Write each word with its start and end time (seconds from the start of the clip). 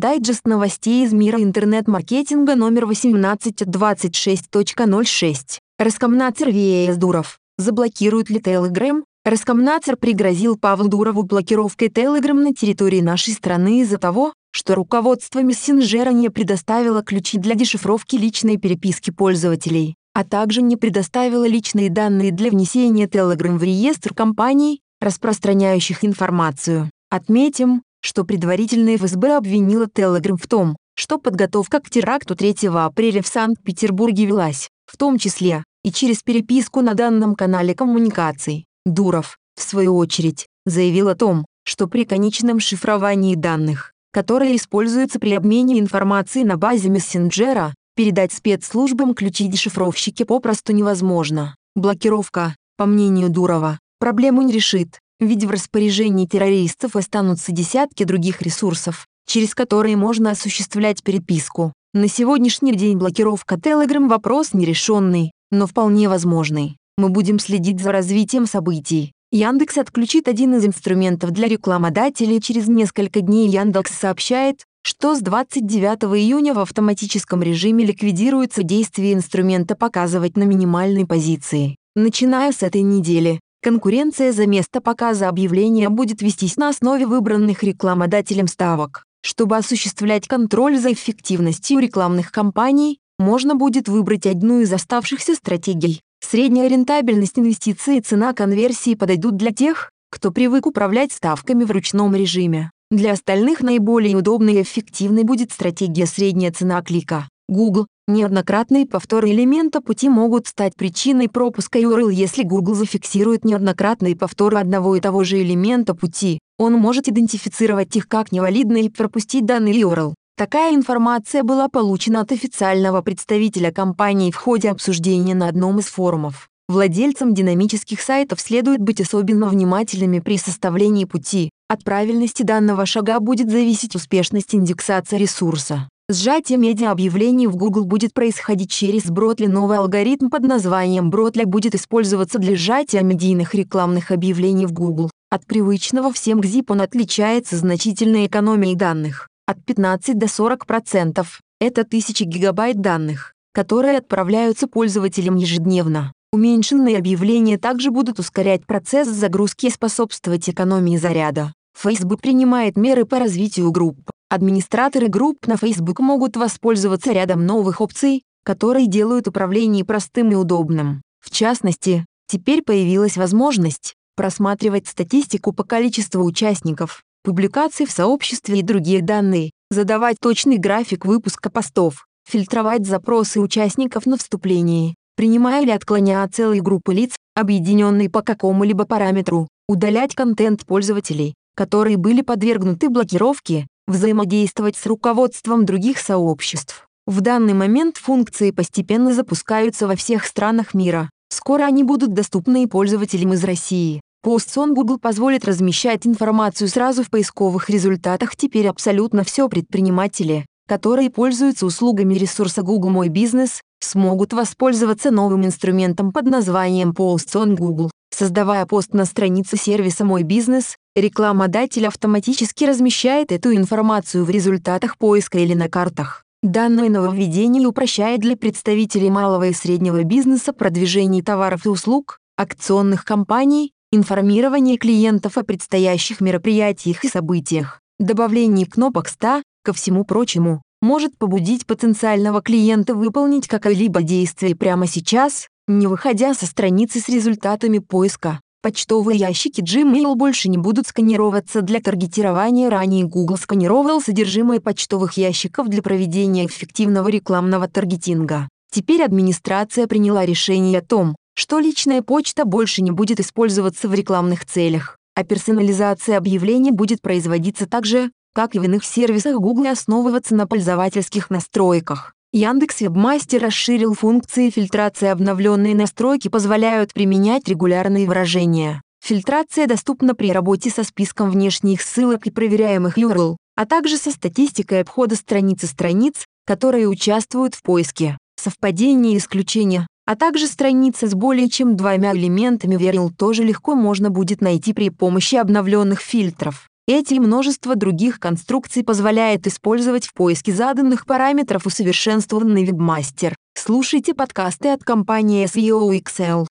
Дайджест 0.00 0.46
новостей 0.46 1.04
из 1.04 1.12
мира 1.12 1.42
интернет-маркетинга 1.42 2.54
номер 2.54 2.84
1826.06. 2.84 5.58
Роскомнадзор 5.78 6.48
ВС 6.48 6.96
Дуров. 6.96 7.38
Заблокирует 7.58 8.30
ли 8.30 8.40
Telegram? 8.40 9.02
Роскомнадзор 9.26 9.98
пригрозил 9.98 10.56
Павлу 10.56 10.88
Дурову 10.88 11.24
блокировкой 11.24 11.88
Telegram 11.88 12.32
на 12.32 12.54
территории 12.54 13.02
нашей 13.02 13.34
страны 13.34 13.82
из-за 13.82 13.98
того, 13.98 14.32
что 14.52 14.74
руководство 14.74 15.42
мессенджера 15.42 16.12
не 16.12 16.30
предоставило 16.30 17.02
ключи 17.02 17.36
для 17.36 17.54
дешифровки 17.54 18.16
личной 18.16 18.56
переписки 18.56 19.10
пользователей, 19.10 19.96
а 20.14 20.24
также 20.24 20.62
не 20.62 20.76
предоставило 20.76 21.46
личные 21.46 21.90
данные 21.90 22.32
для 22.32 22.48
внесения 22.48 23.06
Telegram 23.06 23.58
в 23.58 23.62
реестр 23.62 24.14
компаний, 24.14 24.80
распространяющих 24.98 26.06
информацию. 26.06 26.88
Отметим, 27.10 27.82
что 28.00 28.24
предварительно 28.24 28.96
ФСБ 28.96 29.36
обвинила 29.36 29.86
Telegram 29.86 30.36
в 30.36 30.46
том, 30.46 30.76
что 30.94 31.18
подготовка 31.18 31.80
к 31.80 31.90
теракту 31.90 32.34
3 32.34 32.68
апреля 32.74 33.22
в 33.22 33.26
Санкт-Петербурге 33.26 34.26
велась, 34.26 34.68
в 34.86 34.96
том 34.96 35.18
числе 35.18 35.64
и 35.82 35.92
через 35.92 36.22
переписку 36.22 36.82
на 36.82 36.94
данном 36.94 37.34
канале 37.34 37.74
коммуникаций. 37.74 38.66
Дуров, 38.84 39.38
в 39.56 39.62
свою 39.62 39.96
очередь, 39.96 40.46
заявил 40.66 41.08
о 41.08 41.14
том, 41.14 41.46
что 41.64 41.86
при 41.86 42.04
конечном 42.04 42.60
шифровании 42.60 43.34
данных, 43.34 43.92
которые 44.12 44.56
используются 44.56 45.18
при 45.18 45.32
обмене 45.32 45.78
информацией 45.78 46.44
на 46.44 46.56
базе 46.56 46.90
мессенджера, 46.90 47.74
передать 47.94 48.32
спецслужбам 48.32 49.14
ключи 49.14 49.46
дешифровщики 49.46 50.24
попросту 50.24 50.72
невозможно. 50.72 51.54
Блокировка, 51.74 52.56
по 52.76 52.86
мнению 52.86 53.30
Дурова, 53.30 53.78
проблему 53.98 54.42
не 54.42 54.52
решит, 54.52 54.98
ведь 55.20 55.44
в 55.44 55.50
распоряжении 55.50 56.26
террористов 56.26 56.96
останутся 56.96 57.52
десятки 57.52 58.04
других 58.04 58.42
ресурсов, 58.42 59.06
через 59.26 59.54
которые 59.54 59.96
можно 59.96 60.30
осуществлять 60.30 61.02
переписку. 61.02 61.72
На 61.92 62.08
сегодняшний 62.08 62.74
день 62.74 62.96
блокировка 62.96 63.56
Telegram 63.56 64.08
вопрос 64.08 64.54
нерешенный, 64.54 65.32
но 65.50 65.66
вполне 65.66 66.08
возможный. 66.08 66.76
Мы 66.96 67.10
будем 67.10 67.38
следить 67.38 67.80
за 67.80 67.92
развитием 67.92 68.46
событий. 68.46 69.12
Яндекс 69.32 69.78
отключит 69.78 70.26
один 70.26 70.54
из 70.54 70.64
инструментов 70.66 71.30
для 71.30 71.46
рекламодателей 71.46 72.40
через 72.40 72.66
несколько 72.66 73.20
дней 73.20 73.48
Яндекс 73.48 73.92
сообщает, 73.92 74.64
что 74.82 75.14
с 75.14 75.20
29 75.20 76.04
июня 76.18 76.54
в 76.54 76.58
автоматическом 76.58 77.42
режиме 77.42 77.84
ликвидируется 77.84 78.62
действие 78.62 79.12
инструмента 79.14 79.76
«Показывать 79.76 80.36
на 80.36 80.44
минимальной 80.44 81.06
позиции». 81.06 81.76
Начиная 81.94 82.52
с 82.52 82.62
этой 82.62 82.82
недели, 82.82 83.40
Конкуренция 83.62 84.32
за 84.32 84.46
место 84.46 84.80
показа 84.80 85.28
объявления 85.28 85.90
будет 85.90 86.22
вестись 86.22 86.56
на 86.56 86.70
основе 86.70 87.06
выбранных 87.06 87.62
рекламодателем 87.62 88.46
ставок. 88.46 89.04
Чтобы 89.22 89.58
осуществлять 89.58 90.26
контроль 90.26 90.78
за 90.78 90.94
эффективностью 90.94 91.78
рекламных 91.78 92.32
кампаний, 92.32 93.00
можно 93.18 93.54
будет 93.56 93.86
выбрать 93.86 94.24
одну 94.24 94.60
из 94.60 94.72
оставшихся 94.72 95.34
стратегий. 95.34 96.00
Средняя 96.26 96.68
рентабельность 96.68 97.38
инвестиций 97.38 97.98
и 97.98 98.00
цена 98.00 98.32
конверсии 98.32 98.94
подойдут 98.94 99.36
для 99.36 99.52
тех, 99.52 99.90
кто 100.10 100.30
привык 100.30 100.66
управлять 100.66 101.12
ставками 101.12 101.64
в 101.64 101.70
ручном 101.70 102.14
режиме. 102.14 102.70
Для 102.90 103.12
остальных 103.12 103.60
наиболее 103.60 104.16
удобной 104.16 104.54
и 104.54 104.62
эффективной 104.62 105.24
будет 105.24 105.52
стратегия 105.52 106.06
средняя 106.06 106.50
цена 106.50 106.80
клика. 106.80 107.28
Google, 107.46 107.88
Неоднократные 108.10 108.86
повторы 108.86 109.30
элемента 109.30 109.80
пути 109.80 110.08
могут 110.08 110.48
стать 110.48 110.74
причиной 110.74 111.28
пропуска 111.28 111.78
URL, 111.78 112.12
если 112.12 112.42
Google 112.42 112.74
зафиксирует 112.74 113.44
неоднократные 113.44 114.16
повторы 114.16 114.58
одного 114.58 114.96
и 114.96 115.00
того 115.00 115.22
же 115.22 115.40
элемента 115.40 115.94
пути. 115.94 116.40
Он 116.58 116.72
может 116.72 117.06
идентифицировать 117.06 117.94
их 117.94 118.08
как 118.08 118.32
невалидные 118.32 118.86
и 118.86 118.88
пропустить 118.88 119.46
данный 119.46 119.80
URL. 119.80 120.14
Такая 120.36 120.74
информация 120.74 121.44
была 121.44 121.68
получена 121.68 122.22
от 122.22 122.32
официального 122.32 123.00
представителя 123.00 123.70
компании 123.70 124.32
в 124.32 124.36
ходе 124.36 124.70
обсуждения 124.70 125.36
на 125.36 125.46
одном 125.46 125.78
из 125.78 125.86
форумов. 125.86 126.48
Владельцам 126.68 127.32
динамических 127.32 128.00
сайтов 128.00 128.40
следует 128.40 128.80
быть 128.80 129.00
особенно 129.00 129.46
внимательными 129.48 130.18
при 130.18 130.36
составлении 130.36 131.04
пути. 131.04 131.50
От 131.68 131.84
правильности 131.84 132.42
данного 132.42 132.86
шага 132.86 133.20
будет 133.20 133.52
зависеть 133.52 133.94
успешность 133.94 134.52
индексации 134.52 135.16
ресурса. 135.16 135.88
Сжатие 136.12 136.58
медиа-объявлений 136.58 137.46
в 137.46 137.54
Google 137.54 137.84
будет 137.84 138.12
происходить 138.12 138.72
через 138.72 139.04
Бротли. 139.04 139.46
Новый 139.46 139.78
алгоритм 139.78 140.28
под 140.28 140.42
названием 140.42 141.08
Бротли 141.08 141.44
будет 141.44 141.76
использоваться 141.76 142.40
для 142.40 142.56
сжатия 142.56 143.02
медийных 143.02 143.54
рекламных 143.54 144.10
объявлений 144.10 144.66
в 144.66 144.72
Google. 144.72 145.08
От 145.30 145.46
привычного 145.46 146.12
всем 146.12 146.40
GZIP 146.40 146.64
он 146.70 146.80
отличается 146.80 147.54
значительной 147.56 148.26
экономией 148.26 148.74
данных, 148.74 149.28
от 149.46 149.64
15 149.64 150.18
до 150.18 150.26
40%. 150.26 151.24
Это 151.60 151.84
тысячи 151.84 152.24
гигабайт 152.24 152.80
данных, 152.80 153.34
которые 153.52 153.98
отправляются 153.98 154.66
пользователям 154.66 155.36
ежедневно. 155.36 156.12
Уменьшенные 156.32 156.98
объявления 156.98 157.56
также 157.56 157.92
будут 157.92 158.18
ускорять 158.18 158.66
процесс 158.66 159.06
загрузки 159.06 159.66
и 159.66 159.70
способствовать 159.70 160.50
экономии 160.50 160.96
заряда. 160.96 161.54
Facebook 161.78 162.20
принимает 162.20 162.76
меры 162.76 163.04
по 163.04 163.20
развитию 163.20 163.70
групп. 163.70 164.10
Администраторы 164.30 165.08
групп 165.08 165.48
на 165.48 165.56
Facebook 165.56 165.98
могут 165.98 166.36
воспользоваться 166.36 167.10
рядом 167.10 167.44
новых 167.44 167.80
опций, 167.80 168.22
которые 168.44 168.86
делают 168.86 169.26
управление 169.26 169.84
простым 169.84 170.30
и 170.30 170.36
удобным. 170.36 171.02
В 171.18 171.32
частности, 171.32 172.06
теперь 172.28 172.62
появилась 172.62 173.16
возможность 173.16 173.94
просматривать 174.14 174.86
статистику 174.86 175.52
по 175.52 175.64
количеству 175.64 176.22
участников, 176.22 177.02
публикаций 177.24 177.86
в 177.86 177.90
сообществе 177.90 178.60
и 178.60 178.62
другие 178.62 179.02
данные, 179.02 179.50
задавать 179.68 180.18
точный 180.20 180.58
график 180.58 181.06
выпуска 181.06 181.50
постов, 181.50 182.06
фильтровать 182.24 182.86
запросы 182.86 183.40
участников 183.40 184.06
на 184.06 184.16
вступлении, 184.16 184.94
принимая 185.16 185.64
или 185.64 185.72
отклоняя 185.72 186.28
целые 186.28 186.62
группы 186.62 186.94
лиц, 186.94 187.16
объединенные 187.34 188.08
по 188.08 188.22
какому-либо 188.22 188.84
параметру, 188.84 189.48
удалять 189.68 190.14
контент 190.14 190.64
пользователей, 190.66 191.34
которые 191.56 191.96
были 191.96 192.20
подвергнуты 192.20 192.90
блокировке, 192.90 193.66
взаимодействовать 193.90 194.76
с 194.76 194.86
руководством 194.86 195.66
других 195.66 195.98
сообществ. 195.98 196.86
В 197.06 197.20
данный 197.20 197.54
момент 197.54 197.96
функции 197.96 198.50
постепенно 198.50 199.12
запускаются 199.12 199.86
во 199.86 199.96
всех 199.96 200.24
странах 200.24 200.74
мира. 200.74 201.10
Скоро 201.28 201.64
они 201.64 201.84
будут 201.84 202.14
доступны 202.14 202.62
и 202.62 202.66
пользователям 202.66 203.32
из 203.32 203.44
России. 203.44 204.00
PostSon 204.24 204.74
Google 204.74 204.98
позволит 204.98 205.44
размещать 205.44 206.06
информацию 206.06 206.68
сразу 206.68 207.02
в 207.02 207.10
поисковых 207.10 207.70
результатах. 207.70 208.36
Теперь 208.36 208.68
абсолютно 208.68 209.24
все 209.24 209.48
предприниматели, 209.48 210.44
которые 210.68 211.10
пользуются 211.10 211.66
услугами 211.66 212.14
ресурса 212.14 212.62
Google 212.62 212.90
Мой 212.90 213.08
бизнес, 213.08 213.60
смогут 213.80 214.32
воспользоваться 214.32 215.10
новым 215.10 215.46
инструментом 215.46 216.12
под 216.12 216.26
названием 216.26 216.90
PostSon 216.90 217.56
Google. 217.56 217.89
Создавая 218.12 218.66
пост 218.66 218.92
на 218.92 219.04
странице 219.04 219.56
сервиса 219.56 220.04
«Мой 220.04 220.22
бизнес», 220.22 220.76
рекламодатель 220.96 221.86
автоматически 221.86 222.64
размещает 222.64 223.32
эту 223.32 223.54
информацию 223.54 224.24
в 224.24 224.30
результатах 224.30 224.98
поиска 224.98 225.38
или 225.38 225.54
на 225.54 225.68
картах. 225.68 226.24
Данное 226.42 226.88
нововведение 226.88 227.66
упрощает 227.66 228.20
для 228.20 228.36
представителей 228.36 229.10
малого 229.10 229.48
и 229.48 229.52
среднего 229.52 230.02
бизнеса 230.04 230.52
продвижение 230.52 231.22
товаров 231.22 231.66
и 231.66 231.68
услуг, 231.68 232.18
акционных 232.36 233.04
компаний, 233.04 233.72
информирование 233.92 234.78
клиентов 234.78 235.36
о 235.36 235.42
предстоящих 235.42 236.20
мероприятиях 236.20 237.04
и 237.04 237.08
событиях. 237.08 237.80
Добавление 237.98 238.66
кнопок 238.66 239.08
100, 239.08 239.42
ко 239.62 239.72
всему 239.74 240.04
прочему, 240.04 240.62
может 240.80 241.18
побудить 241.18 241.66
потенциального 241.66 242.40
клиента 242.40 242.94
выполнить 242.94 243.46
какое-либо 243.46 244.02
действие 244.02 244.56
прямо 244.56 244.86
сейчас, 244.86 245.46
не 245.78 245.86
выходя 245.86 246.34
со 246.34 246.46
страницы 246.46 247.00
с 247.00 247.08
результатами 247.08 247.78
поиска. 247.78 248.40
Почтовые 248.62 249.18
ящики 249.18 249.62
Gmail 249.62 250.14
больше 250.16 250.50
не 250.50 250.58
будут 250.58 250.86
сканироваться 250.86 251.62
для 251.62 251.80
таргетирования. 251.80 252.68
Ранее 252.68 253.06
Google 253.06 253.38
сканировал 253.38 254.02
содержимое 254.02 254.60
почтовых 254.60 255.14
ящиков 255.14 255.68
для 255.68 255.80
проведения 255.80 256.46
эффективного 256.46 257.08
рекламного 257.08 257.68
таргетинга. 257.68 258.48
Теперь 258.70 259.02
администрация 259.02 259.86
приняла 259.86 260.26
решение 260.26 260.80
о 260.80 260.84
том, 260.84 261.16
что 261.34 261.58
личная 261.58 262.02
почта 262.02 262.44
больше 262.44 262.82
не 262.82 262.90
будет 262.90 263.18
использоваться 263.18 263.88
в 263.88 263.94
рекламных 263.94 264.44
целях, 264.44 264.98
а 265.14 265.24
персонализация 265.24 266.18
объявлений 266.18 266.70
будет 266.70 267.00
производиться 267.00 267.66
так 267.66 267.86
же, 267.86 268.10
как 268.34 268.54
и 268.54 268.58
в 268.58 268.64
иных 268.64 268.84
сервисах 268.84 269.36
Google 269.36 269.68
основываться 269.68 270.34
на 270.34 270.46
пользовательских 270.46 271.30
настройках. 271.30 272.12
Яндекс 272.32 272.82
Вебмастер 272.82 273.42
расширил 273.42 273.94
функции 273.94 274.50
фильтрации. 274.50 275.08
Обновленные 275.08 275.74
настройки 275.74 276.28
позволяют 276.28 276.94
применять 276.94 277.48
регулярные 277.48 278.06
выражения. 278.06 278.82
Фильтрация 279.04 279.66
доступна 279.66 280.14
при 280.14 280.30
работе 280.30 280.70
со 280.70 280.84
списком 280.84 281.28
внешних 281.28 281.82
ссылок 281.82 282.28
и 282.28 282.30
проверяемых 282.30 282.96
URL, 282.98 283.36
а 283.56 283.66
также 283.66 283.96
со 283.96 284.12
статистикой 284.12 284.82
обхода 284.82 285.16
страницы 285.16 285.66
страниц, 285.66 286.24
которые 286.46 286.86
участвуют 286.86 287.56
в 287.56 287.62
поиске, 287.62 288.16
совпадения 288.36 289.14
и 289.14 289.18
исключения, 289.18 289.88
а 290.06 290.14
также 290.14 290.46
страницы 290.46 291.08
с 291.08 291.14
более 291.14 291.48
чем 291.48 291.76
двумя 291.76 292.14
элементами 292.14 292.76
URL 292.76 293.10
тоже 293.10 293.42
легко 293.42 293.74
можно 293.74 294.08
будет 294.08 294.40
найти 294.40 294.72
при 294.72 294.90
помощи 294.90 295.34
обновленных 295.34 295.98
фильтров. 295.98 296.68
Эти 296.92 297.14
и 297.14 297.20
множество 297.20 297.76
других 297.76 298.18
конструкций 298.18 298.82
позволяет 298.82 299.46
использовать 299.46 300.08
в 300.08 300.12
поиске 300.12 300.52
заданных 300.52 301.06
параметров 301.06 301.64
усовершенствованный 301.64 302.64
вебмастер. 302.64 303.36
Слушайте 303.54 304.12
подкасты 304.12 304.70
от 304.70 304.82
компании 304.82 305.46
SEO 305.46 305.96
Excel. 305.96 306.48